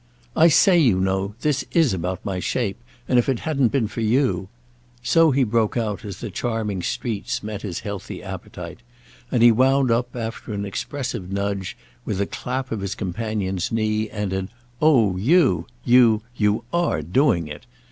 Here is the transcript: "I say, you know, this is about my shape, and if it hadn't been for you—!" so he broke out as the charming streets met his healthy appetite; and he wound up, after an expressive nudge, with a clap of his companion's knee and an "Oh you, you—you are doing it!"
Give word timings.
"I 0.35 0.47
say, 0.47 0.79
you 0.79 0.99
know, 0.99 1.35
this 1.41 1.63
is 1.73 1.93
about 1.93 2.25
my 2.25 2.39
shape, 2.39 2.83
and 3.07 3.19
if 3.19 3.29
it 3.29 3.41
hadn't 3.41 3.67
been 3.71 3.87
for 3.87 4.01
you—!" 4.01 4.49
so 5.03 5.29
he 5.29 5.43
broke 5.43 5.77
out 5.77 6.03
as 6.03 6.17
the 6.21 6.31
charming 6.31 6.81
streets 6.81 7.43
met 7.43 7.61
his 7.61 7.81
healthy 7.81 8.23
appetite; 8.23 8.79
and 9.31 9.43
he 9.43 9.51
wound 9.51 9.91
up, 9.91 10.15
after 10.15 10.53
an 10.53 10.65
expressive 10.65 11.31
nudge, 11.31 11.77
with 12.03 12.19
a 12.19 12.25
clap 12.25 12.71
of 12.71 12.81
his 12.81 12.95
companion's 12.95 13.71
knee 13.71 14.09
and 14.09 14.33
an 14.33 14.49
"Oh 14.81 15.17
you, 15.17 15.67
you—you 15.85 16.63
are 16.73 17.03
doing 17.03 17.47
it!" 17.47 17.67